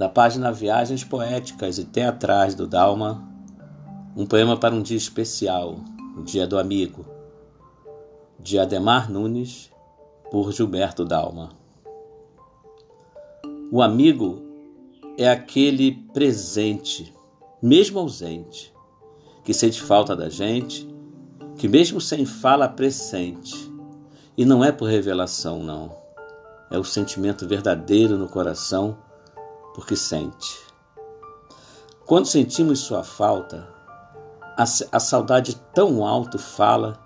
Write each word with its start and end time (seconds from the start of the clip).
da 0.00 0.08
página 0.08 0.50
Viagens 0.50 1.04
Poéticas 1.04 1.76
e 1.76 1.84
Teatrais 1.84 2.54
do 2.54 2.66
Dalma, 2.66 3.22
um 4.16 4.24
poema 4.24 4.56
para 4.56 4.74
um 4.74 4.80
dia 4.80 4.96
especial, 4.96 5.76
o 6.16 6.22
Dia 6.22 6.46
do 6.46 6.58
Amigo, 6.58 7.04
de 8.38 8.58
Ademar 8.58 9.12
Nunes, 9.12 9.70
por 10.30 10.52
Gilberto 10.52 11.04
Dalma. 11.04 11.50
O 13.70 13.82
amigo 13.82 14.40
é 15.18 15.28
aquele 15.28 15.92
presente, 16.14 17.12
mesmo 17.62 17.98
ausente, 17.98 18.72
que 19.44 19.52
sente 19.52 19.82
falta 19.82 20.16
da 20.16 20.30
gente, 20.30 20.88
que 21.58 21.68
mesmo 21.68 22.00
sem 22.00 22.24
fala 22.24 22.66
pressente. 22.66 23.70
E 24.34 24.46
não 24.46 24.64
é 24.64 24.72
por 24.72 24.86
revelação, 24.86 25.62
não. 25.62 25.94
É 26.70 26.78
o 26.78 26.84
sentimento 26.84 27.46
verdadeiro 27.46 28.16
no 28.16 28.30
coração, 28.30 28.96
porque 29.80 29.96
sente. 29.96 30.58
Quando 32.04 32.26
sentimos 32.26 32.80
sua 32.80 33.02
falta, 33.02 33.66
a, 34.54 34.62
a 34.62 35.00
saudade 35.00 35.56
tão 35.74 36.06
alto 36.06 36.38
fala 36.38 37.02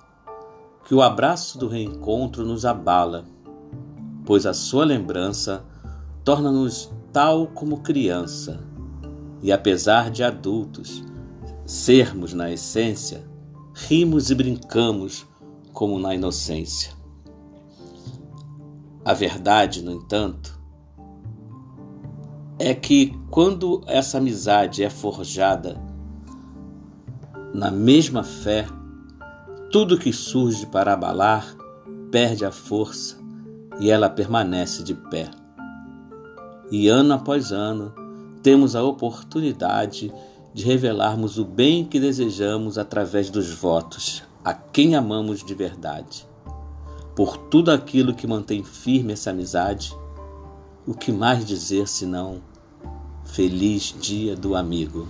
que 0.85 0.93
o 0.93 1.01
abraço 1.01 1.57
do 1.57 1.69
reencontro 1.69 2.45
nos 2.45 2.65
abala, 2.65 3.27
pois 4.27 4.45
a 4.45 4.53
sua 4.53 4.85
lembrança 4.85 5.65
torna-nos 6.25 6.93
tal 7.13 7.47
como 7.47 7.81
criança, 7.81 8.61
e 9.41 9.53
apesar 9.53 10.11
de 10.11 10.25
adultos 10.25 11.05
sermos 11.65 12.35
na 12.35 12.51
essência, 12.51 13.25
rimos 13.73 14.31
e 14.31 14.35
brincamos 14.35 15.25
como 15.73 15.97
na 16.01 16.13
inocência. 16.13 16.93
A 19.05 19.15
verdade, 19.15 19.81
no 19.81 19.93
entanto, 19.93 20.64
é 22.59 22.73
que 22.75 23.19
quando 23.31 23.83
essa 23.87 24.19
amizade 24.19 24.83
é 24.83 24.91
forjada 24.91 25.81
na 27.53 27.71
mesma 27.71 28.23
fé, 28.23 28.67
tudo 29.71 29.99
que 29.99 30.13
surge 30.13 30.67
para 30.67 30.93
abalar 30.93 31.57
perde 32.11 32.45
a 32.45 32.53
força 32.53 33.17
e 33.81 33.91
ela 33.91 34.09
permanece 34.09 34.83
de 34.83 34.95
pé. 34.95 35.29
E 36.71 36.89
ano 36.89 37.15
após 37.15 37.53
ano, 37.53 37.93
temos 38.43 38.77
a 38.77 38.83
oportunidade 38.83 40.13
de 40.53 40.65
revelarmos 40.65 41.39
o 41.39 41.45
bem 41.45 41.85
que 41.85 41.99
desejamos 41.99 42.79
através 42.79 43.31
dos 43.31 43.51
votos 43.51 44.23
a 44.45 44.53
quem 44.53 44.95
amamos 44.95 45.43
de 45.43 45.55
verdade. 45.55 46.29
Por 47.17 47.37
tudo 47.37 47.71
aquilo 47.71 48.15
que 48.15 48.27
mantém 48.27 48.63
firme 48.63 49.13
essa 49.13 49.31
amizade, 49.31 49.97
o 50.87 50.93
que 50.93 51.11
mais 51.11 51.45
dizer 51.45 51.89
senão 51.89 52.43
feliz 53.25 53.95
dia 53.99 54.37
do 54.37 54.55
amigo? 54.55 55.09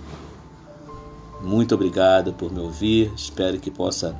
Muito 1.41 1.75
obrigado 1.75 2.33
por 2.33 2.51
me 2.51 2.59
ouvir, 2.59 3.11
espero 3.15 3.59
que 3.59 3.69
possa 3.69 4.15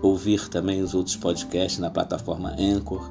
ouvir 0.00 0.48
também 0.48 0.82
os 0.82 0.94
outros 0.94 1.16
podcasts 1.16 1.78
na 1.78 1.90
plataforma 1.90 2.54
Anchor. 2.58 3.10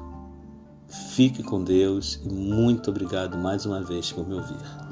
Fique 0.88 1.42
com 1.42 1.62
Deus 1.62 2.20
e 2.24 2.28
muito 2.28 2.90
obrigado 2.90 3.36
mais 3.36 3.64
uma 3.64 3.82
vez 3.82 4.10
por 4.10 4.26
me 4.26 4.34
ouvir. 4.34 4.87